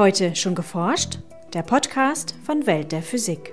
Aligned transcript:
Heute 0.00 0.34
schon 0.34 0.54
geforscht? 0.54 1.18
Der 1.52 1.60
Podcast 1.60 2.34
von 2.42 2.66
Welt 2.66 2.90
der 2.90 3.02
Physik. 3.02 3.52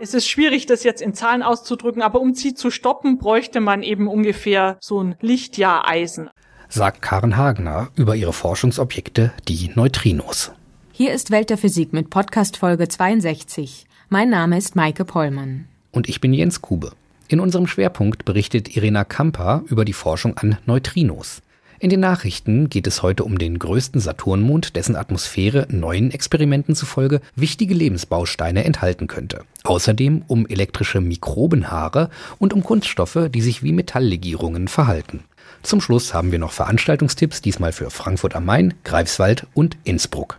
Es 0.00 0.14
ist 0.14 0.26
schwierig, 0.26 0.64
das 0.64 0.84
jetzt 0.84 1.02
in 1.02 1.12
Zahlen 1.12 1.42
auszudrücken, 1.42 2.00
aber 2.00 2.22
um 2.22 2.32
sie 2.32 2.54
zu 2.54 2.70
stoppen, 2.70 3.18
bräuchte 3.18 3.60
man 3.60 3.82
eben 3.82 4.08
ungefähr 4.08 4.78
so 4.80 5.02
ein 5.02 5.16
Lichtjahr 5.20 5.86
Eisen. 5.86 6.30
Sagt 6.70 7.02
Karen 7.02 7.36
Hagner 7.36 7.90
über 7.94 8.16
ihre 8.16 8.32
Forschungsobjekte, 8.32 9.34
die 9.48 9.70
Neutrinos. 9.74 10.52
Hier 10.90 11.12
ist 11.12 11.30
Welt 11.30 11.50
der 11.50 11.58
Physik 11.58 11.92
mit 11.92 12.08
Podcast 12.08 12.56
Folge 12.56 12.88
62. 12.88 13.84
Mein 14.08 14.30
Name 14.30 14.56
ist 14.56 14.76
Maike 14.76 15.04
Pollmann. 15.04 15.68
Und 15.92 16.08
ich 16.08 16.22
bin 16.22 16.32
Jens 16.32 16.62
Kube. 16.62 16.92
In 17.28 17.38
unserem 17.38 17.66
Schwerpunkt 17.66 18.24
berichtet 18.24 18.74
Irena 18.78 19.04
Kamper 19.04 19.62
über 19.66 19.84
die 19.84 19.92
Forschung 19.92 20.38
an 20.38 20.56
Neutrinos. 20.64 21.42
In 21.84 21.90
den 21.90 22.00
Nachrichten 22.00 22.70
geht 22.70 22.86
es 22.86 23.02
heute 23.02 23.24
um 23.24 23.36
den 23.36 23.58
größten 23.58 24.00
Saturnmond, 24.00 24.74
dessen 24.74 24.96
Atmosphäre 24.96 25.66
neuen 25.68 26.12
Experimenten 26.12 26.74
zufolge 26.74 27.20
wichtige 27.36 27.74
Lebensbausteine 27.74 28.64
enthalten 28.64 29.06
könnte. 29.06 29.42
Außerdem 29.64 30.22
um 30.26 30.46
elektrische 30.46 31.02
Mikrobenhaare 31.02 32.08
und 32.38 32.54
um 32.54 32.62
Kunststoffe, 32.62 33.28
die 33.28 33.42
sich 33.42 33.62
wie 33.62 33.72
Metalllegierungen 33.72 34.68
verhalten. 34.68 35.24
Zum 35.62 35.82
Schluss 35.82 36.14
haben 36.14 36.32
wir 36.32 36.38
noch 36.38 36.52
Veranstaltungstipps, 36.52 37.42
diesmal 37.42 37.72
für 37.72 37.90
Frankfurt 37.90 38.34
am 38.34 38.46
Main, 38.46 38.72
Greifswald 38.84 39.46
und 39.52 39.76
Innsbruck. 39.84 40.38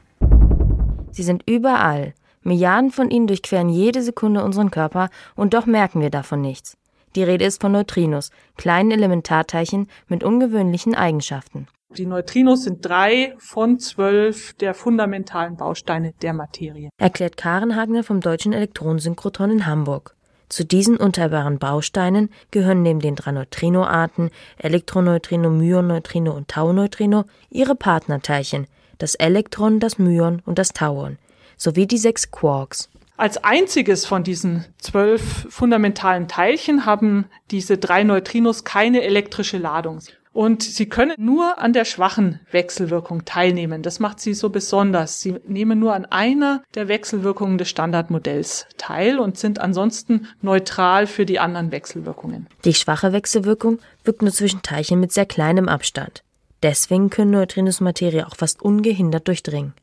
Sie 1.11 1.21
sind 1.21 1.43
überall. 1.45 2.15
Milliarden 2.41 2.89
von 2.89 3.11
ihnen 3.11 3.27
durchqueren 3.27 3.69
jede 3.69 4.01
Sekunde 4.01 4.43
unseren 4.43 4.71
Körper 4.71 5.11
und 5.35 5.53
doch 5.53 5.67
merken 5.67 6.01
wir 6.01 6.09
davon 6.09 6.41
nichts. 6.41 6.75
Die 7.15 7.23
Rede 7.23 7.45
ist 7.45 7.61
von 7.61 7.71
Neutrinos, 7.71 8.29
kleinen 8.57 8.91
Elementarteilchen 8.91 9.87
mit 10.07 10.23
ungewöhnlichen 10.23 10.95
Eigenschaften. 10.95 11.67
Die 11.97 12.05
Neutrinos 12.05 12.63
sind 12.63 12.85
drei 12.85 13.35
von 13.37 13.79
zwölf 13.79 14.53
der 14.55 14.73
fundamentalen 14.73 15.55
Bausteine 15.55 16.13
der 16.21 16.33
Materie. 16.33 16.89
Erklärt 16.97 17.37
Karen 17.37 17.77
Hagner 17.77 18.03
vom 18.03 18.19
Deutschen 18.19 18.51
Elektronensynchrotron 18.51 19.49
in 19.51 19.65
Hamburg. 19.65 20.15
Zu 20.49 20.65
diesen 20.65 20.97
unteilbaren 20.97 21.57
Bausteinen 21.57 22.29
gehören 22.51 22.81
neben 22.81 22.99
den 22.99 23.15
drei 23.15 23.31
Neutrinoarten 23.31 24.29
Elektroneutrino, 24.57 25.49
Myonneutrino 25.49 26.33
und 26.33 26.49
Tauneutrino 26.49 27.23
ihre 27.49 27.75
Partnerteilchen, 27.75 28.67
das 28.97 29.15
Elektron, 29.15 29.79
das 29.79 29.97
Myon 29.97 30.41
und 30.45 30.59
das 30.59 30.69
Tauon, 30.69 31.17
sowie 31.55 31.87
die 31.87 31.97
sechs 31.97 32.29
Quarks. 32.29 32.89
Als 33.17 33.43
einziges 33.43 34.05
von 34.05 34.23
diesen 34.23 34.65
zwölf 34.77 35.47
fundamentalen 35.49 36.27
Teilchen 36.27 36.85
haben 36.85 37.25
diese 37.49 37.77
drei 37.77 38.03
Neutrinos 38.03 38.65
keine 38.65 39.03
elektrische 39.03 39.57
Ladung. 39.57 39.99
Und 40.33 40.63
sie 40.63 40.89
können 40.89 41.13
nur 41.17 41.59
an 41.59 41.71
der 41.71 41.85
schwachen 41.85 42.41
Wechselwirkung 42.51 43.23
teilnehmen. 43.23 43.83
Das 43.83 44.01
macht 44.01 44.19
sie 44.19 44.33
so 44.33 44.49
besonders. 44.49 45.21
Sie 45.21 45.35
nehmen 45.47 45.79
nur 45.79 45.93
an 45.93 46.05
einer 46.05 46.61
der 46.73 46.89
Wechselwirkungen 46.89 47.57
des 47.57 47.69
Standardmodells 47.69 48.67
teil 48.75 49.17
und 49.17 49.37
sind 49.37 49.61
ansonsten 49.61 50.27
neutral 50.41 51.07
für 51.07 51.25
die 51.25 51.39
anderen 51.39 51.71
Wechselwirkungen. 51.71 52.47
Die 52.65 52.73
schwache 52.73 53.13
Wechselwirkung 53.13 53.79
wirkt 54.03 54.23
nur 54.23 54.33
zwischen 54.33 54.61
Teilchen 54.61 54.99
mit 54.99 55.13
sehr 55.13 55.25
kleinem 55.25 55.69
Abstand. 55.69 56.21
Deswegen 56.63 57.09
können 57.09 57.31
Neutrinos 57.31 57.79
Materie 57.79 58.27
auch 58.27 58.35
fast 58.35 58.61
ungehindert 58.61 59.29
durchdringen. 59.29 59.73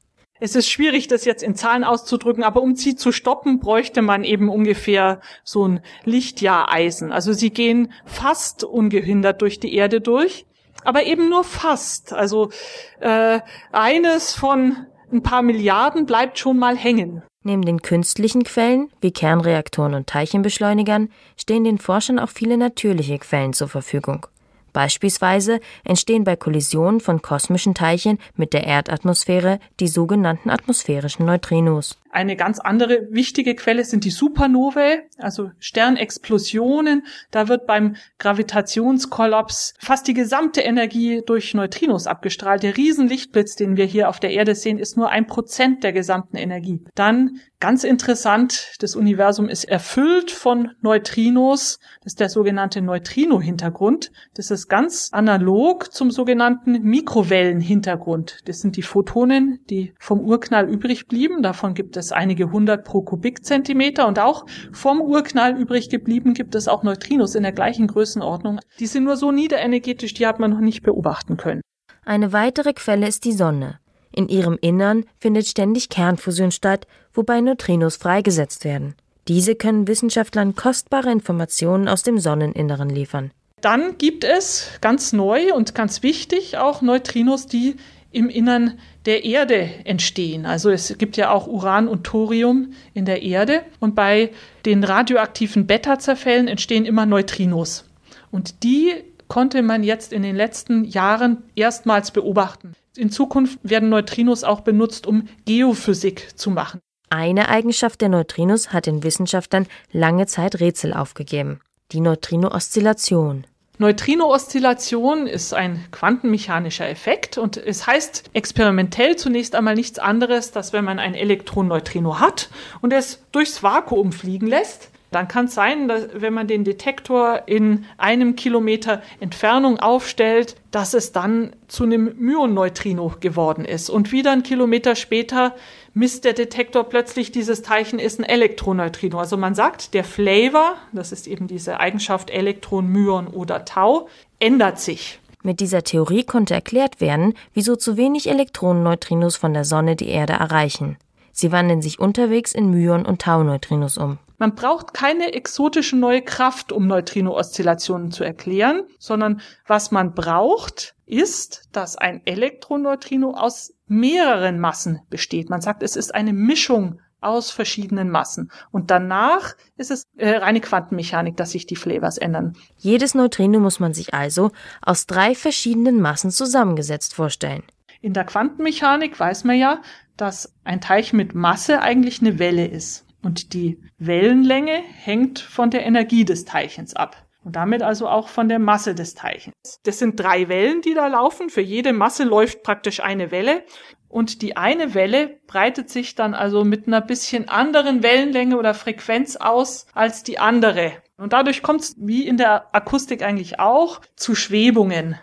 Es 0.44 0.56
ist 0.56 0.68
schwierig, 0.68 1.06
das 1.06 1.24
jetzt 1.24 1.44
in 1.44 1.54
Zahlen 1.54 1.84
auszudrücken, 1.84 2.42
aber 2.42 2.62
um 2.62 2.74
sie 2.74 2.96
zu 2.96 3.12
stoppen, 3.12 3.60
bräuchte 3.60 4.02
man 4.02 4.24
eben 4.24 4.48
ungefähr 4.48 5.20
so 5.44 5.68
ein 5.68 5.80
Lichtjahr 6.02 6.72
Eisen. 6.72 7.12
Also 7.12 7.32
sie 7.32 7.50
gehen 7.50 7.92
fast 8.06 8.64
ungehindert 8.64 9.40
durch 9.40 9.60
die 9.60 9.72
Erde 9.72 10.00
durch, 10.00 10.44
aber 10.82 11.04
eben 11.04 11.28
nur 11.28 11.44
fast. 11.44 12.12
Also 12.12 12.50
äh, 12.98 13.38
eines 13.70 14.34
von 14.34 14.78
ein 15.12 15.22
paar 15.22 15.42
Milliarden 15.42 16.06
bleibt 16.06 16.40
schon 16.40 16.58
mal 16.58 16.76
hängen. 16.76 17.22
Neben 17.44 17.62
den 17.62 17.80
künstlichen 17.80 18.42
Quellen 18.42 18.90
wie 19.00 19.12
Kernreaktoren 19.12 19.94
und 19.94 20.08
Teilchenbeschleunigern 20.08 21.10
stehen 21.40 21.62
den 21.62 21.78
Forschern 21.78 22.18
auch 22.18 22.30
viele 22.30 22.56
natürliche 22.56 23.16
Quellen 23.20 23.52
zur 23.52 23.68
Verfügung. 23.68 24.26
Beispielsweise 24.72 25.60
entstehen 25.84 26.24
bei 26.24 26.36
Kollisionen 26.36 27.00
von 27.00 27.22
kosmischen 27.22 27.74
Teilchen 27.74 28.18
mit 28.36 28.52
der 28.52 28.66
Erdatmosphäre 28.66 29.58
die 29.80 29.88
sogenannten 29.88 30.50
atmosphärischen 30.50 31.26
Neutrinos. 31.26 31.98
Eine 32.14 32.36
ganz 32.36 32.58
andere 32.58 33.08
wichtige 33.10 33.54
Quelle 33.54 33.86
sind 33.86 34.04
die 34.04 34.10
Supernovae, 34.10 35.04
also 35.16 35.50
Sternexplosionen. 35.58 37.06
Da 37.30 37.48
wird 37.48 37.66
beim 37.66 37.96
Gravitationskollaps 38.18 39.72
fast 39.78 40.06
die 40.06 40.12
gesamte 40.12 40.60
Energie 40.60 41.22
durch 41.24 41.54
Neutrinos 41.54 42.06
abgestrahlt. 42.06 42.64
Der 42.64 42.76
Riesenlichtblitz, 42.76 43.56
den 43.56 43.78
wir 43.78 43.86
hier 43.86 44.10
auf 44.10 44.20
der 44.20 44.30
Erde 44.30 44.54
sehen, 44.54 44.78
ist 44.78 44.98
nur 44.98 45.08
ein 45.08 45.26
Prozent 45.26 45.84
der 45.84 45.94
gesamten 45.94 46.36
Energie. 46.36 46.84
Dann 46.94 47.40
ganz 47.62 47.84
interessant, 47.84 48.72
das 48.80 48.96
Universum 48.96 49.48
ist 49.48 49.62
erfüllt 49.62 50.32
von 50.32 50.72
Neutrinos. 50.80 51.78
Das 52.00 52.14
ist 52.14 52.20
der 52.20 52.28
sogenannte 52.28 52.82
Neutrino-Hintergrund. 52.82 54.10
Das 54.34 54.50
ist 54.50 54.66
ganz 54.66 55.10
analog 55.12 55.92
zum 55.92 56.10
sogenannten 56.10 56.82
Mikrowellenhintergrund. 56.82 58.40
Das 58.46 58.62
sind 58.62 58.76
die 58.76 58.82
Photonen, 58.82 59.60
die 59.70 59.94
vom 60.00 60.18
Urknall 60.18 60.68
übrig 60.68 61.06
blieben. 61.06 61.40
Davon 61.40 61.74
gibt 61.74 61.96
es 61.96 62.10
einige 62.10 62.50
hundert 62.50 62.84
pro 62.84 63.02
Kubikzentimeter 63.02 64.08
und 64.08 64.18
auch 64.18 64.44
vom 64.72 65.00
Urknall 65.00 65.56
übrig 65.56 65.88
geblieben 65.88 66.34
gibt 66.34 66.56
es 66.56 66.66
auch 66.66 66.82
Neutrinos 66.82 67.36
in 67.36 67.44
der 67.44 67.52
gleichen 67.52 67.86
Größenordnung. 67.86 68.58
Die 68.80 68.86
sind 68.86 69.04
nur 69.04 69.16
so 69.16 69.30
niederenergetisch, 69.30 70.14
die 70.14 70.26
hat 70.26 70.40
man 70.40 70.50
noch 70.50 70.60
nicht 70.60 70.82
beobachten 70.82 71.36
können. 71.36 71.60
Eine 72.04 72.32
weitere 72.32 72.72
Quelle 72.72 73.06
ist 73.06 73.24
die 73.24 73.30
Sonne. 73.30 73.78
In 74.14 74.28
ihrem 74.28 74.58
Innern 74.60 75.04
findet 75.18 75.46
ständig 75.46 75.88
Kernfusion 75.88 76.50
statt, 76.50 76.86
wobei 77.14 77.40
Neutrinos 77.40 77.96
freigesetzt 77.96 78.64
werden. 78.64 78.94
Diese 79.28 79.54
können 79.54 79.86
Wissenschaftlern 79.86 80.56
kostbare 80.56 81.12
Informationen 81.12 81.88
aus 81.88 82.02
dem 82.02 82.18
Sonneninneren 82.18 82.90
liefern. 82.90 83.30
Dann 83.60 83.96
gibt 83.96 84.24
es 84.24 84.68
ganz 84.80 85.12
neu 85.12 85.54
und 85.54 85.74
ganz 85.74 86.02
wichtig 86.02 86.58
auch 86.58 86.82
Neutrinos, 86.82 87.46
die 87.46 87.76
im 88.10 88.28
Innern 88.28 88.78
der 89.06 89.24
Erde 89.24 89.70
entstehen. 89.84 90.44
Also 90.46 90.70
es 90.70 90.98
gibt 90.98 91.16
ja 91.16 91.30
auch 91.30 91.46
Uran 91.46 91.88
und 91.88 92.04
Thorium 92.04 92.72
in 92.92 93.04
der 93.04 93.22
Erde 93.22 93.62
und 93.80 93.94
bei 93.94 94.30
den 94.66 94.84
radioaktiven 94.84 95.66
Beta-Zerfällen 95.66 96.48
entstehen 96.48 96.84
immer 96.84 97.06
Neutrinos. 97.06 97.84
Und 98.30 98.62
die 98.64 98.92
konnte 99.28 99.62
man 99.62 99.82
jetzt 99.82 100.12
in 100.12 100.22
den 100.22 100.36
letzten 100.36 100.84
Jahren 100.84 101.44
erstmals 101.54 102.10
beobachten. 102.10 102.74
In 102.96 103.10
Zukunft 103.10 103.58
werden 103.62 103.88
Neutrinos 103.88 104.44
auch 104.44 104.60
benutzt, 104.60 105.06
um 105.06 105.28
Geophysik 105.46 106.38
zu 106.38 106.50
machen. 106.50 106.80
Eine 107.14 107.50
Eigenschaft 107.50 108.00
der 108.00 108.08
Neutrinos 108.08 108.72
hat 108.72 108.86
den 108.86 109.02
Wissenschaftlern 109.02 109.66
lange 109.92 110.26
Zeit 110.26 110.60
Rätsel 110.60 110.94
aufgegeben. 110.94 111.60
Die 111.90 112.00
Neutrino-Oszillation. 112.00 113.44
Neutrino-Oszillation 113.76 115.26
ist 115.26 115.52
ein 115.52 115.84
quantenmechanischer 115.90 116.88
Effekt 116.88 117.36
und 117.36 117.58
es 117.58 117.86
heißt 117.86 118.30
experimentell 118.32 119.16
zunächst 119.16 119.54
einmal 119.54 119.74
nichts 119.74 119.98
anderes, 119.98 120.52
dass 120.52 120.72
wenn 120.72 120.86
man 120.86 120.98
ein 120.98 121.14
Elektron-Neutrino 121.14 122.18
hat 122.18 122.48
und 122.80 122.94
es 122.94 123.22
durchs 123.30 123.62
Vakuum 123.62 124.12
fliegen 124.12 124.46
lässt, 124.46 124.91
dann 125.12 125.28
kann 125.28 125.44
es 125.44 125.54
sein, 125.54 125.88
dass 125.88 126.08
wenn 126.14 126.32
man 126.32 126.48
den 126.48 126.64
Detektor 126.64 127.42
in 127.46 127.84
einem 127.98 128.34
Kilometer 128.34 129.02
Entfernung 129.20 129.78
aufstellt, 129.78 130.56
dass 130.70 130.94
es 130.94 131.12
dann 131.12 131.54
zu 131.68 131.84
einem 131.84 132.14
Myonneutrino 132.18 133.14
geworden 133.20 133.64
ist. 133.64 133.90
Und 133.90 134.10
wieder 134.10 134.32
einen 134.32 134.42
Kilometer 134.42 134.96
später 134.96 135.54
misst 135.94 136.24
der 136.24 136.32
Detektor 136.32 136.84
plötzlich, 136.84 137.30
dieses 137.30 137.62
Teilchen 137.62 137.98
ist 137.98 138.18
ein 138.18 138.24
Elektroneutrino. 138.24 139.18
Also 139.18 139.36
man 139.36 139.54
sagt, 139.54 139.94
der 139.94 140.04
Flavor, 140.04 140.76
das 140.92 141.12
ist 141.12 141.26
eben 141.26 141.46
diese 141.46 141.78
Eigenschaft 141.78 142.30
Elektron, 142.30 142.88
Myon 142.88 143.28
oder 143.28 143.64
Tau, 143.64 144.08
ändert 144.38 144.80
sich. 144.80 145.20
Mit 145.42 145.60
dieser 145.60 145.82
Theorie 145.82 146.24
konnte 146.24 146.54
erklärt 146.54 147.00
werden, 147.00 147.34
wieso 147.52 147.76
zu 147.76 147.96
wenig 147.96 148.30
Elektronenneutrinos 148.30 149.36
von 149.36 149.52
der 149.52 149.64
Sonne 149.64 149.96
die 149.96 150.08
Erde 150.08 150.34
erreichen. 150.34 150.96
Sie 151.32 151.50
wandeln 151.50 151.82
sich 151.82 151.98
unterwegs 151.98 152.52
in 152.52 152.70
Myon- 152.70 153.06
und 153.06 153.22
Tau-Neutrinos 153.22 153.98
um. 153.98 154.18
Man 154.42 154.56
braucht 154.56 154.92
keine 154.92 155.34
exotische 155.34 155.94
neue 155.94 156.20
Kraft, 156.20 156.72
um 156.72 156.88
Neutrino-Oszillationen 156.88 158.10
zu 158.10 158.24
erklären, 158.24 158.82
sondern 158.98 159.40
was 159.68 159.92
man 159.92 160.14
braucht, 160.14 160.96
ist, 161.06 161.68
dass 161.70 161.94
ein 161.94 162.22
Elektroneutrino 162.24 163.34
aus 163.34 163.72
mehreren 163.86 164.58
Massen 164.58 164.98
besteht. 165.08 165.48
Man 165.48 165.60
sagt, 165.60 165.84
es 165.84 165.94
ist 165.94 166.12
eine 166.12 166.32
Mischung 166.32 167.00
aus 167.20 167.52
verschiedenen 167.52 168.10
Massen. 168.10 168.50
Und 168.72 168.90
danach 168.90 169.54
ist 169.76 169.92
es 169.92 170.08
äh, 170.16 170.30
reine 170.38 170.60
Quantenmechanik, 170.60 171.36
dass 171.36 171.52
sich 171.52 171.66
die 171.66 171.76
Flavors 171.76 172.18
ändern. 172.18 172.54
Jedes 172.78 173.14
Neutrino 173.14 173.60
muss 173.60 173.78
man 173.78 173.94
sich 173.94 174.12
also 174.12 174.50
aus 174.84 175.06
drei 175.06 175.36
verschiedenen 175.36 176.00
Massen 176.00 176.32
zusammengesetzt 176.32 177.14
vorstellen. 177.14 177.62
In 178.00 178.12
der 178.12 178.24
Quantenmechanik 178.24 179.20
weiß 179.20 179.44
man 179.44 179.56
ja, 179.56 179.82
dass 180.16 180.52
ein 180.64 180.80
Teilchen 180.80 181.16
mit 181.16 181.32
Masse 181.32 181.80
eigentlich 181.80 182.20
eine 182.20 182.40
Welle 182.40 182.66
ist. 182.66 183.06
Und 183.22 183.54
die 183.54 183.80
Wellenlänge 183.98 184.82
hängt 185.02 185.38
von 185.38 185.70
der 185.70 185.86
Energie 185.86 186.24
des 186.24 186.44
Teilchens 186.44 186.94
ab. 186.94 187.16
und 187.44 187.56
damit 187.56 187.82
also 187.82 188.08
auch 188.08 188.28
von 188.28 188.48
der 188.48 188.60
Masse 188.60 188.94
des 188.94 189.14
Teilchens. 189.14 189.80
Das 189.82 189.98
sind 189.98 190.18
drei 190.18 190.48
Wellen, 190.48 190.80
die 190.80 190.94
da 190.94 191.08
laufen. 191.08 191.50
Für 191.50 191.60
jede 191.60 191.92
Masse 191.92 192.22
läuft 192.22 192.62
praktisch 192.62 193.00
eine 193.00 193.32
Welle 193.32 193.64
und 194.08 194.42
die 194.42 194.56
eine 194.56 194.94
Welle 194.94 195.40
breitet 195.46 195.88
sich 195.90 196.14
dann 196.14 196.34
also 196.34 196.64
mit 196.64 196.86
einer 196.86 197.00
bisschen 197.00 197.48
anderen 197.48 198.02
Wellenlänge 198.02 198.58
oder 198.58 198.74
Frequenz 198.74 199.36
aus 199.36 199.86
als 199.94 200.22
die 200.22 200.38
andere. 200.38 200.92
Und 201.16 201.32
dadurch 201.32 201.62
kommt 201.62 201.80
es, 201.80 201.94
wie 201.98 202.26
in 202.26 202.36
der 202.36 202.74
Akustik 202.74 203.22
eigentlich 203.22 203.58
auch, 203.58 204.02
zu 204.14 204.34
Schwebungen. 204.34 205.16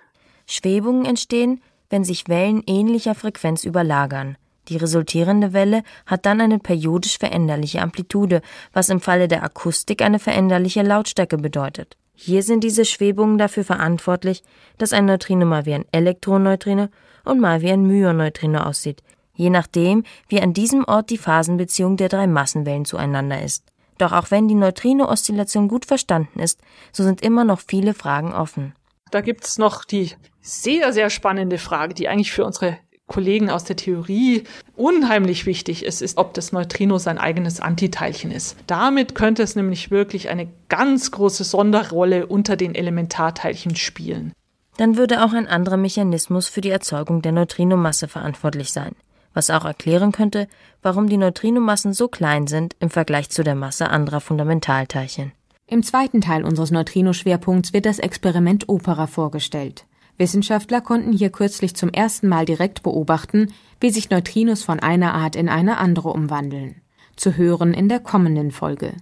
Schwebungen 0.47 1.05
entstehen, 1.05 1.61
wenn 1.89 2.03
sich 2.03 2.27
Wellen 2.27 2.63
ähnlicher 2.65 3.15
Frequenz 3.15 3.63
überlagern. 3.63 4.37
Die 4.69 4.77
resultierende 4.77 5.51
Welle 5.51 5.83
hat 6.06 6.25
dann 6.25 6.42
eine 6.42 6.60
periodisch 6.60 7.18
veränderliche 7.18 7.81
Amplitude, 7.81 8.42
was 8.71 8.89
im 8.89 9.01
Falle 9.01 9.27
der 9.27 9.44
Akustik 9.44 10.04
eine 10.04 10.19
veränderliche 10.19 10.83
Lautstärke 10.83 11.38
bedeutet. 11.38 11.98
Hier 12.13 12.44
sind 12.44 12.63
diese 12.63 12.86
Schwebungen 12.86 13.38
dafür 13.38 13.63
verantwortlich, 13.63 14.44
dass 14.77 14.94
ein 14.94 15.06
Neutrino 15.06 15.45
mal 15.45 15.66
wie 15.66 15.74
ein 15.74 15.86
Elektroneutrino 15.92 16.89
und 17.25 17.39
mal 17.39 17.62
wie 17.62 17.71
ein 17.71 17.88
Myonneutrino 17.88 18.60
aussieht, 18.60 19.01
je 19.33 19.50
nachdem, 19.50 20.04
wie 20.27 20.42
an 20.42 20.54
diesem 20.54 20.83
Ort 20.83 21.10
die 21.10 21.18
Phasenbeziehung 21.18 21.98
der 21.98 22.10
drei 22.10 22.27
Massenwellen 22.27 22.86
zueinander 22.86 23.42
ist. 23.42 23.63
Doch 23.98 24.12
auch 24.12 24.31
wenn 24.31 24.48
die 24.48 24.56
Neutrino-Oszillation 24.56 25.68
gut 25.68 25.86
verstanden 25.86 26.39
ist, 26.39 26.62
so 26.92 27.04
sind 27.04 27.21
immer 27.21 27.44
noch 27.44 27.60
viele 27.60 27.94
Fragen 27.94 28.33
offen. 28.33 28.74
Da 29.12 29.21
gibt's 29.21 29.57
noch 29.57 29.83
die 29.83 30.12
sehr, 30.42 30.94
sehr 30.94 31.10
spannende 31.10 31.57
Frage, 31.57 31.94
die 31.94 32.07
eigentlich 32.07 32.31
für 32.31 32.45
unsere 32.45 32.77
Kollegen 33.09 33.50
aus 33.50 33.65
der 33.65 33.75
Theorie 33.75 34.45
unheimlich 34.77 35.45
wichtig 35.45 35.83
ist, 35.83 36.01
ist, 36.01 36.17
ob 36.17 36.33
das 36.33 36.53
Neutrino 36.53 36.97
sein 36.97 37.17
eigenes 37.17 37.59
Antiteilchen 37.59 38.31
ist. 38.31 38.56
Damit 38.67 39.15
könnte 39.15 39.44
es 39.44 39.57
nämlich 39.57 39.91
wirklich 39.91 40.29
eine 40.29 40.47
ganz 40.69 41.11
große 41.11 41.44
Sonderrolle 41.44 42.27
unter 42.27 42.56
den 42.56 42.75
Elementarteilchen 42.75 43.75
spielen. 43.75 44.31
Dann 44.77 44.95
würde 44.95 45.25
auch 45.25 45.33
ein 45.33 45.47
anderer 45.47 45.75
Mechanismus 45.75 46.47
für 46.47 46.61
die 46.61 46.69
Erzeugung 46.69 47.21
der 47.21 47.33
Neutrinomasse 47.33 48.07
verantwortlich 48.07 48.71
sein, 48.71 48.95
was 49.33 49.50
auch 49.50 49.65
erklären 49.65 50.13
könnte, 50.13 50.47
warum 50.81 51.09
die 51.09 51.17
Neutrinomassen 51.17 51.91
so 51.91 52.07
klein 52.07 52.47
sind 52.47 52.77
im 52.79 52.89
Vergleich 52.89 53.29
zu 53.29 53.44
der 53.44 53.56
Masse 53.56 53.89
anderer 53.89 54.21
Fundamentalteilchen. 54.21 55.33
Im 55.67 55.83
zweiten 55.83 56.21
Teil 56.21 56.45
unseres 56.45 56.71
Neutrino-Schwerpunkts 56.71 57.73
wird 57.73 57.85
das 57.85 58.00
Experiment 58.00 58.69
Opera 58.69 59.06
vorgestellt. 59.06 59.85
Wissenschaftler 60.19 60.81
konnten 60.81 61.13
hier 61.13 61.31
kürzlich 61.31 61.75
zum 61.75 61.89
ersten 61.89 62.27
Mal 62.27 62.45
direkt 62.45 62.83
beobachten, 62.83 63.54
wie 63.80 63.89
sich 63.89 64.10
Neutrinos 64.10 64.63
von 64.63 64.80
einer 64.80 65.13
Art 65.13 65.38
in 65.38 65.48
eine 65.50 65.77
andere 65.77 66.10
umwandeln. 66.10 66.75
Zu 67.16 67.38
hören 67.38 67.74
in 67.74 67.89
der 67.89 68.01
kommenden 68.01 68.51
Folge. 68.51 68.94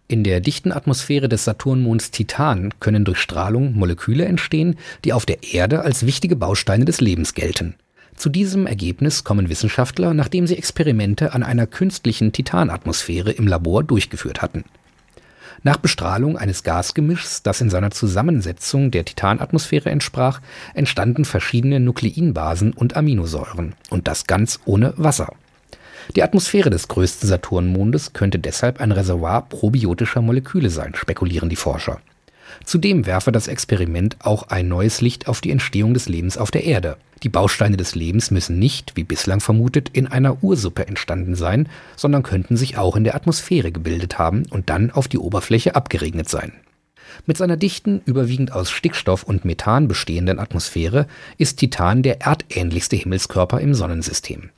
In 0.08 0.24
der 0.24 0.40
dichten 0.40 0.72
Atmosphäre 0.72 1.28
des 1.28 1.46
Saturnmonds 1.46 2.12
Titan 2.12 2.76
können 2.80 3.06
durch 3.06 3.18
Strahlung 3.18 3.74
Moleküle 3.74 4.26
entstehen, 4.26 4.76
die 5.04 5.14
auf 5.14 5.26
der 5.26 5.42
Erde 5.44 5.82
als 5.82 6.06
wichtige 6.06 6.36
Bausteine 6.36 6.86
des 6.86 7.02
Lebens 7.02 7.34
gelten. 7.34 7.74
Zu 8.16 8.30
diesem 8.30 8.66
Ergebnis 8.66 9.24
kommen 9.24 9.50
Wissenschaftler, 9.50 10.14
nachdem 10.14 10.48
sie 10.48 10.58
Experimente 10.58 11.34
an 11.34 11.44
einer 11.44 11.68
künstlichen 11.68 12.32
Titanatmosphäre 12.32 13.32
im 13.32 13.48
Labor 13.48 13.84
durchgeführt 13.84 14.42
hatten. 14.42 14.64
Nach 15.64 15.78
Bestrahlung 15.78 16.38
eines 16.38 16.64
Gasgemischs, 16.64 17.42
das 17.42 17.60
in 17.60 17.70
seiner 17.70 17.92
Zusammensetzung 17.92 18.92
der 18.92 19.04
Titanatmosphäre 19.04 19.90
entsprach, 19.90 20.42
entstanden 20.74 21.26
verschiedene 21.26 21.80
Nukleinbasen 21.80 22.72
und 22.74 22.96
Aminosäuren, 22.96 23.74
und 23.90 24.08
das 24.08 24.28
ganz 24.28 24.60
ohne 24.66 24.94
Wasser. 24.96 25.34
Die 26.16 26.24
Atmosphäre 26.24 26.70
des 26.70 26.88
größten 26.88 27.28
Saturnmondes 27.28 28.14
könnte 28.14 28.38
deshalb 28.38 28.80
ein 28.80 28.92
Reservoir 28.92 29.50
probiotischer 29.50 30.22
Moleküle 30.22 30.70
sein, 30.70 30.94
spekulieren 30.94 31.50
die 31.50 31.56
Forscher. 31.56 32.00
Zudem 32.64 33.06
werfe 33.06 33.32
das 33.32 33.48
Experiment 33.48 34.18
auch 34.20 34.44
ein 34.50 34.68
neues 34.68 35.02
Licht 35.02 35.28
auf 35.28 35.42
die 35.42 35.52
Entstehung 35.52 35.94
des 35.94 36.10
Lebens 36.10 36.38
auf 36.38 36.52
der 36.52 36.64
Erde. 36.64 36.98
Die 37.24 37.30
Bausteine 37.30 37.78
des 37.78 37.96
Lebens 37.96 38.30
müssen 38.32 38.60
nicht, 38.60 38.96
wie 38.96 39.04
bislang 39.04 39.40
vermutet, 39.40 39.90
in 39.94 40.08
einer 40.08 40.44
Ursuppe 40.44 40.88
entstanden 40.88 41.36
sein, 41.36 41.70
sondern 41.96 42.24
könnten 42.24 42.58
sich 42.58 42.78
auch 42.78 42.96
in 42.96 43.04
der 43.04 43.16
Atmosphäre 43.16 43.72
gebildet 43.72 44.20
haben 44.20 44.46
und 44.50 44.70
dann 44.70 44.92
auf 44.92 45.08
die 45.08 45.18
Oberfläche 45.18 45.76
abgeregnet 45.76 46.30
sein. 46.30 46.54
Mit 47.26 47.38
seiner 47.38 47.58
dichten, 47.58 48.02
überwiegend 48.06 48.52
aus 48.52 48.70
Stickstoff 48.70 49.24
und 49.24 49.46
Methan 49.46 49.88
bestehenden 49.88 50.40
Atmosphäre 50.40 51.08
ist 51.38 51.58
Titan 51.58 52.04
der 52.04 52.22
erdähnlichste 52.22 52.96
Himmelskörper 52.96 53.62
im 53.62 53.74
Sonnensystem. 53.74 54.50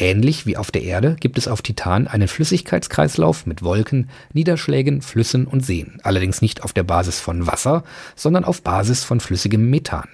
Ähnlich 0.00 0.46
wie 0.46 0.56
auf 0.56 0.70
der 0.70 0.82
Erde 0.82 1.14
gibt 1.20 1.36
es 1.36 1.46
auf 1.46 1.60
Titan 1.60 2.08
einen 2.08 2.26
Flüssigkeitskreislauf 2.26 3.44
mit 3.44 3.62
Wolken, 3.62 4.08
Niederschlägen, 4.32 5.02
Flüssen 5.02 5.46
und 5.46 5.60
Seen, 5.60 5.98
allerdings 6.02 6.40
nicht 6.40 6.64
auf 6.64 6.72
der 6.72 6.84
Basis 6.84 7.20
von 7.20 7.46
Wasser, 7.46 7.84
sondern 8.16 8.44
auf 8.44 8.62
Basis 8.62 9.04
von 9.04 9.20
flüssigem 9.20 9.68
Methan. 9.68 10.08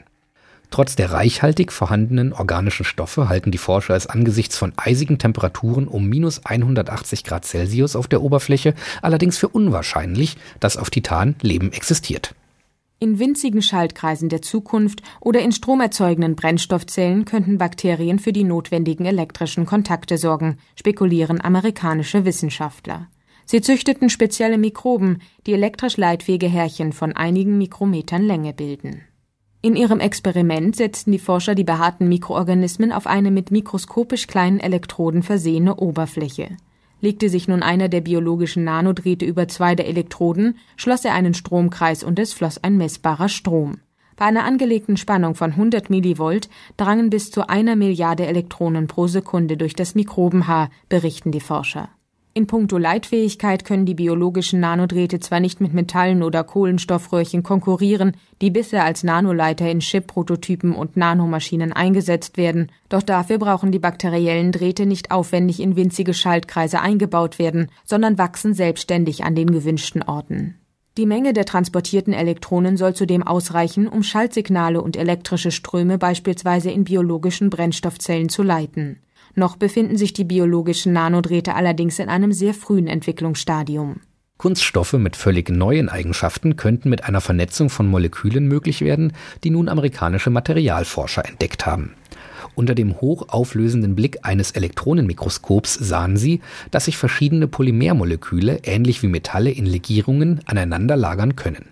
Trotz 0.72 0.96
der 0.96 1.12
reichhaltig 1.12 1.70
vorhandenen 1.70 2.32
organischen 2.32 2.84
Stoffe 2.84 3.28
halten 3.28 3.52
die 3.52 3.58
Forscher 3.58 3.94
es 3.94 4.08
angesichts 4.08 4.58
von 4.58 4.72
eisigen 4.76 5.18
Temperaturen 5.18 5.86
um 5.86 6.08
minus 6.08 6.44
180 6.44 7.22
Grad 7.22 7.44
Celsius 7.44 7.94
auf 7.94 8.08
der 8.08 8.22
Oberfläche 8.22 8.74
allerdings 9.02 9.38
für 9.38 9.48
unwahrscheinlich, 9.48 10.36
dass 10.58 10.76
auf 10.76 10.90
Titan 10.90 11.36
Leben 11.42 11.72
existiert. 11.72 12.34
In 12.98 13.18
winzigen 13.18 13.60
Schaltkreisen 13.60 14.30
der 14.30 14.40
Zukunft 14.40 15.02
oder 15.20 15.40
in 15.40 15.52
stromerzeugenden 15.52 16.34
Brennstoffzellen 16.34 17.26
könnten 17.26 17.58
Bakterien 17.58 18.18
für 18.18 18.32
die 18.32 18.44
notwendigen 18.44 19.04
elektrischen 19.04 19.66
Kontakte 19.66 20.16
sorgen, 20.16 20.56
spekulieren 20.76 21.42
amerikanische 21.42 22.24
Wissenschaftler. 22.24 23.08
Sie 23.44 23.60
züchteten 23.60 24.08
spezielle 24.08 24.56
Mikroben, 24.56 25.20
die 25.46 25.52
elektrisch 25.52 25.98
leitfähige 25.98 26.48
Härchen 26.48 26.94
von 26.94 27.12
einigen 27.12 27.58
Mikrometern 27.58 28.22
Länge 28.22 28.54
bilden. 28.54 29.02
In 29.60 29.76
ihrem 29.76 30.00
Experiment 30.00 30.74
setzten 30.74 31.12
die 31.12 31.18
Forscher 31.18 31.54
die 31.54 31.64
behaarten 31.64 32.08
Mikroorganismen 32.08 32.92
auf 32.92 33.06
eine 33.06 33.30
mit 33.30 33.50
mikroskopisch 33.50 34.26
kleinen 34.26 34.58
Elektroden 34.58 35.22
versehene 35.22 35.76
Oberfläche. 35.76 36.56
Legte 37.06 37.28
sich 37.28 37.46
nun 37.46 37.62
einer 37.62 37.88
der 37.88 38.00
biologischen 38.00 38.64
Nanodrähte 38.64 39.24
über 39.24 39.46
zwei 39.46 39.76
der 39.76 39.86
Elektroden, 39.86 40.58
schloss 40.74 41.04
er 41.04 41.14
einen 41.14 41.34
Stromkreis 41.34 42.02
und 42.02 42.18
es 42.18 42.32
floss 42.32 42.58
ein 42.58 42.76
messbarer 42.76 43.28
Strom. 43.28 43.76
Bei 44.16 44.24
einer 44.24 44.42
angelegten 44.42 44.96
Spannung 44.96 45.36
von 45.36 45.52
100 45.52 45.88
Millivolt 45.88 46.48
drangen 46.76 47.08
bis 47.08 47.30
zu 47.30 47.48
einer 47.48 47.76
Milliarde 47.76 48.26
Elektronen 48.26 48.88
pro 48.88 49.06
Sekunde 49.06 49.56
durch 49.56 49.74
das 49.74 49.94
Mikrobenhaar, 49.94 50.68
berichten 50.88 51.30
die 51.30 51.38
Forscher. 51.38 51.90
In 52.36 52.46
puncto 52.46 52.76
Leitfähigkeit 52.76 53.64
können 53.64 53.86
die 53.86 53.94
biologischen 53.94 54.60
Nanodrähte 54.60 55.20
zwar 55.20 55.40
nicht 55.40 55.62
mit 55.62 55.72
Metallen 55.72 56.22
oder 56.22 56.44
Kohlenstoffröhrchen 56.44 57.42
konkurrieren, 57.42 58.14
die 58.42 58.50
bisher 58.50 58.84
als 58.84 59.04
Nanoleiter 59.04 59.70
in 59.70 59.80
Chip-Prototypen 59.80 60.74
und 60.74 60.98
Nanomaschinen 60.98 61.72
eingesetzt 61.72 62.36
werden, 62.36 62.70
doch 62.90 63.00
dafür 63.00 63.38
brauchen 63.38 63.72
die 63.72 63.78
bakteriellen 63.78 64.52
Drähte 64.52 64.84
nicht 64.84 65.12
aufwendig 65.12 65.60
in 65.60 65.76
winzige 65.76 66.12
Schaltkreise 66.12 66.82
eingebaut 66.82 67.38
werden, 67.38 67.70
sondern 67.86 68.18
wachsen 68.18 68.52
selbstständig 68.52 69.24
an 69.24 69.34
den 69.34 69.50
gewünschten 69.50 70.02
Orten. 70.02 70.56
Die 70.98 71.06
Menge 71.06 71.32
der 71.32 71.46
transportierten 71.46 72.12
Elektronen 72.12 72.76
soll 72.76 72.92
zudem 72.92 73.22
ausreichen, 73.22 73.88
um 73.88 74.02
Schaltsignale 74.02 74.82
und 74.82 74.98
elektrische 74.98 75.52
Ströme 75.52 75.96
beispielsweise 75.96 76.70
in 76.70 76.84
biologischen 76.84 77.48
Brennstoffzellen 77.48 78.28
zu 78.28 78.42
leiten. 78.42 78.98
Noch 79.38 79.56
befinden 79.56 79.98
sich 79.98 80.14
die 80.14 80.24
biologischen 80.24 80.94
Nanodrähte 80.94 81.54
allerdings 81.54 81.98
in 81.98 82.08
einem 82.08 82.32
sehr 82.32 82.54
frühen 82.54 82.86
Entwicklungsstadium. 82.86 84.00
Kunststoffe 84.38 84.94
mit 84.94 85.14
völlig 85.14 85.50
neuen 85.50 85.90
Eigenschaften 85.90 86.56
könnten 86.56 86.88
mit 86.88 87.04
einer 87.04 87.20
Vernetzung 87.20 87.68
von 87.68 87.86
Molekülen 87.86 88.48
möglich 88.48 88.80
werden, 88.80 89.12
die 89.44 89.50
nun 89.50 89.68
amerikanische 89.68 90.30
Materialforscher 90.30 91.26
entdeckt 91.26 91.66
haben. 91.66 91.92
Unter 92.54 92.74
dem 92.74 92.98
hochauflösenden 92.98 93.94
Blick 93.94 94.20
eines 94.22 94.52
Elektronenmikroskops 94.52 95.74
sahen 95.74 96.16
sie, 96.16 96.40
dass 96.70 96.86
sich 96.86 96.96
verschiedene 96.96 97.46
Polymermoleküle 97.46 98.60
ähnlich 98.62 99.02
wie 99.02 99.08
Metalle 99.08 99.50
in 99.50 99.66
Legierungen 99.66 100.40
aneinander 100.46 100.96
lagern 100.96 101.36
können. 101.36 101.66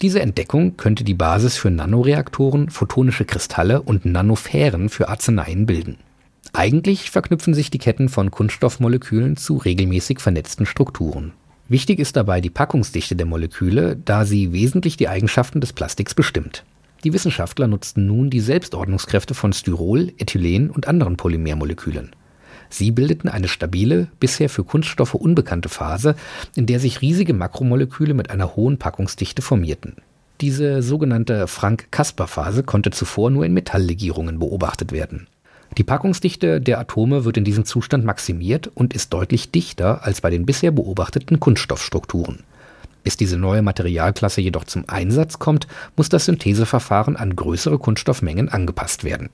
Diese 0.00 0.20
Entdeckung 0.20 0.76
könnte 0.76 1.04
die 1.04 1.14
Basis 1.14 1.56
für 1.56 1.70
Nanoreaktoren, 1.70 2.70
photonische 2.70 3.24
Kristalle 3.24 3.82
und 3.82 4.04
Nanosphären 4.04 4.88
für 4.88 5.08
Arzneien 5.08 5.66
bilden. 5.66 5.98
Eigentlich 6.52 7.10
verknüpfen 7.10 7.54
sich 7.54 7.70
die 7.70 7.78
Ketten 7.78 8.08
von 8.08 8.30
Kunststoffmolekülen 8.30 9.36
zu 9.36 9.56
regelmäßig 9.56 10.20
vernetzten 10.20 10.66
Strukturen. 10.66 11.32
Wichtig 11.68 11.98
ist 11.98 12.16
dabei 12.16 12.40
die 12.40 12.50
Packungsdichte 12.50 13.16
der 13.16 13.26
Moleküle, 13.26 13.96
da 13.96 14.24
sie 14.24 14.52
wesentlich 14.52 14.96
die 14.96 15.08
Eigenschaften 15.08 15.60
des 15.60 15.72
Plastiks 15.72 16.14
bestimmt. 16.14 16.64
Die 17.04 17.12
Wissenschaftler 17.12 17.66
nutzten 17.66 18.06
nun 18.06 18.30
die 18.30 18.40
Selbstordnungskräfte 18.40 19.34
von 19.34 19.52
Styrol, 19.52 20.12
Ethylen 20.18 20.70
und 20.70 20.86
anderen 20.86 21.16
Polymermolekülen. 21.16 22.10
Sie 22.68 22.90
bildeten 22.90 23.28
eine 23.28 23.48
stabile, 23.48 24.08
bisher 24.20 24.48
für 24.48 24.64
Kunststoffe 24.64 25.14
unbekannte 25.14 25.68
Phase, 25.68 26.14
in 26.54 26.66
der 26.66 26.80
sich 26.80 27.02
riesige 27.02 27.34
Makromoleküle 27.34 28.14
mit 28.14 28.30
einer 28.30 28.56
hohen 28.56 28.78
Packungsdichte 28.78 29.42
formierten. 29.42 29.96
Diese 30.40 30.82
sogenannte 30.82 31.46
Frank-Caspar-Phase 31.46 32.62
konnte 32.62 32.90
zuvor 32.90 33.30
nur 33.30 33.44
in 33.44 33.52
Metalllegierungen 33.52 34.38
beobachtet 34.38 34.92
werden. 34.92 35.26
Die 35.78 35.84
Packungsdichte 35.84 36.60
der 36.60 36.78
Atome 36.78 37.24
wird 37.24 37.38
in 37.38 37.44
diesem 37.44 37.64
Zustand 37.64 38.04
maximiert 38.04 38.70
und 38.74 38.92
ist 38.92 39.12
deutlich 39.12 39.50
dichter 39.50 40.04
als 40.04 40.20
bei 40.20 40.28
den 40.28 40.44
bisher 40.44 40.70
beobachteten 40.70 41.40
Kunststoffstrukturen. 41.40 42.44
Bis 43.04 43.16
diese 43.16 43.38
neue 43.38 43.62
Materialklasse 43.62 44.40
jedoch 44.40 44.64
zum 44.64 44.84
Einsatz 44.86 45.38
kommt, 45.38 45.66
muss 45.96 46.08
das 46.08 46.26
Syntheseverfahren 46.26 47.16
an 47.16 47.34
größere 47.34 47.78
Kunststoffmengen 47.78 48.48
angepasst 48.48 49.02
werden. 49.02 49.30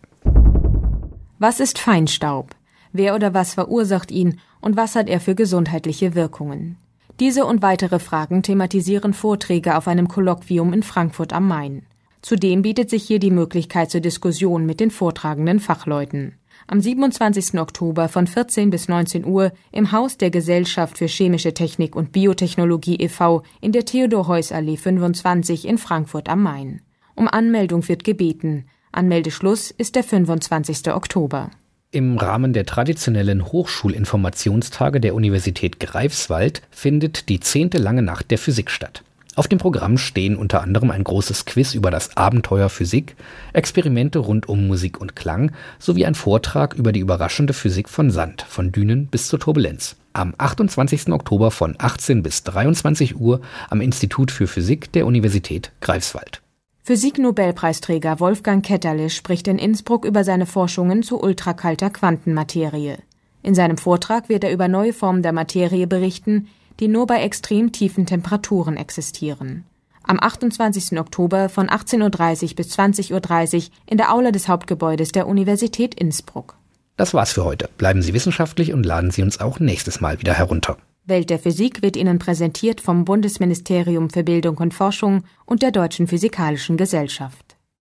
Was 1.38 1.60
ist 1.60 1.78
Feinstaub? 1.78 2.54
Wer 2.92 3.14
oder 3.14 3.34
was 3.34 3.54
verursacht 3.54 4.10
ihn 4.10 4.40
und 4.60 4.76
was 4.76 4.94
hat 4.94 5.08
er 5.08 5.20
für 5.20 5.34
gesundheitliche 5.34 6.14
Wirkungen? 6.14 6.76
Diese 7.20 7.44
und 7.44 7.62
weitere 7.62 7.98
Fragen 7.98 8.42
thematisieren 8.42 9.12
Vorträge 9.12 9.76
auf 9.76 9.88
einem 9.88 10.08
Kolloquium 10.08 10.72
in 10.72 10.84
Frankfurt 10.84 11.32
am 11.32 11.48
Main. 11.48 11.82
Zudem 12.22 12.62
bietet 12.62 12.90
sich 12.90 13.04
hier 13.04 13.18
die 13.18 13.30
Möglichkeit 13.30 13.90
zur 13.90 14.00
Diskussion 14.00 14.66
mit 14.66 14.80
den 14.80 14.90
vortragenden 14.90 15.60
Fachleuten. 15.60 16.34
Am 16.66 16.80
27. 16.80 17.58
Oktober 17.58 18.08
von 18.08 18.26
14 18.26 18.70
bis 18.70 18.88
19 18.88 19.24
Uhr 19.24 19.52
im 19.70 19.92
Haus 19.92 20.18
der 20.18 20.30
Gesellschaft 20.30 20.98
für 20.98 21.06
Chemische 21.06 21.54
Technik 21.54 21.94
und 21.94 22.12
Biotechnologie 22.12 22.96
e.V. 22.96 23.42
in 23.60 23.72
der 23.72 23.84
Theodor-Heuss-Allee 23.84 24.76
25 24.76 25.66
in 25.66 25.78
Frankfurt 25.78 26.28
am 26.28 26.42
Main. 26.42 26.82
Um 27.14 27.28
Anmeldung 27.28 27.86
wird 27.88 28.04
gebeten. 28.04 28.66
Anmeldeschluss 28.92 29.70
ist 29.70 29.94
der 29.94 30.04
25. 30.04 30.92
Oktober. 30.92 31.50
Im 31.90 32.18
Rahmen 32.18 32.52
der 32.52 32.66
traditionellen 32.66 33.46
Hochschulinformationstage 33.46 35.00
der 35.00 35.14
Universität 35.14 35.80
Greifswald 35.80 36.60
findet 36.70 37.30
die 37.30 37.40
zehnte 37.40 37.78
lange 37.78 38.02
Nacht 38.02 38.30
der 38.30 38.38
Physik 38.38 38.70
statt. 38.70 39.04
Auf 39.38 39.46
dem 39.46 39.60
Programm 39.60 39.98
stehen 39.98 40.34
unter 40.34 40.62
anderem 40.62 40.90
ein 40.90 41.04
großes 41.04 41.44
Quiz 41.44 41.74
über 41.74 41.92
das 41.92 42.16
Abenteuer 42.16 42.68
Physik, 42.68 43.14
Experimente 43.52 44.18
rund 44.18 44.48
um 44.48 44.66
Musik 44.66 45.00
und 45.00 45.14
Klang 45.14 45.52
sowie 45.78 46.06
ein 46.06 46.16
Vortrag 46.16 46.74
über 46.74 46.90
die 46.90 46.98
überraschende 46.98 47.52
Physik 47.52 47.88
von 47.88 48.10
Sand, 48.10 48.42
von 48.42 48.72
Dünen 48.72 49.06
bis 49.06 49.28
zur 49.28 49.38
Turbulenz. 49.38 49.94
Am 50.12 50.34
28. 50.36 51.12
Oktober 51.12 51.52
von 51.52 51.76
18 51.78 52.24
bis 52.24 52.42
23 52.42 53.20
Uhr 53.20 53.40
am 53.70 53.80
Institut 53.80 54.32
für 54.32 54.48
Physik 54.48 54.90
der 54.90 55.06
Universität 55.06 55.70
Greifswald. 55.80 56.42
Physik-Nobelpreisträger 56.82 58.18
Wolfgang 58.18 58.66
Ketterle 58.66 59.08
spricht 59.08 59.46
in 59.46 59.60
Innsbruck 59.60 60.04
über 60.04 60.24
seine 60.24 60.46
Forschungen 60.46 61.04
zu 61.04 61.22
ultrakalter 61.22 61.90
Quantenmaterie. 61.90 62.96
In 63.44 63.54
seinem 63.54 63.78
Vortrag 63.78 64.28
wird 64.28 64.42
er 64.42 64.52
über 64.52 64.66
neue 64.66 64.92
Formen 64.92 65.22
der 65.22 65.32
Materie 65.32 65.86
berichten, 65.86 66.48
die 66.80 66.88
nur 66.88 67.06
bei 67.06 67.22
extrem 67.22 67.72
tiefen 67.72 68.06
Temperaturen 68.06 68.76
existieren. 68.76 69.64
Am 70.02 70.18
28. 70.20 70.98
Oktober 70.98 71.48
von 71.48 71.68
18.30 71.68 72.50
Uhr 72.50 72.54
bis 72.56 72.78
20.30 72.78 73.56
Uhr 73.56 73.62
in 73.86 73.98
der 73.98 74.12
Aula 74.12 74.30
des 74.30 74.48
Hauptgebäudes 74.48 75.12
der 75.12 75.26
Universität 75.26 75.94
Innsbruck. 75.94 76.56
Das 76.96 77.14
war's 77.14 77.32
für 77.32 77.44
heute. 77.44 77.68
Bleiben 77.78 78.02
Sie 78.02 78.14
wissenschaftlich 78.14 78.72
und 78.72 78.84
laden 78.84 79.10
Sie 79.10 79.22
uns 79.22 79.38
auch 79.38 79.60
nächstes 79.60 80.00
Mal 80.00 80.20
wieder 80.20 80.34
herunter. 80.34 80.78
Welt 81.04 81.30
der 81.30 81.38
Physik 81.38 81.82
wird 81.82 81.96
Ihnen 81.96 82.18
präsentiert 82.18 82.80
vom 82.80 83.04
Bundesministerium 83.04 84.10
für 84.10 84.24
Bildung 84.24 84.58
und 84.58 84.74
Forschung 84.74 85.24
und 85.46 85.62
der 85.62 85.70
Deutschen 85.70 86.06
Physikalischen 86.06 86.76
Gesellschaft. 86.76 87.47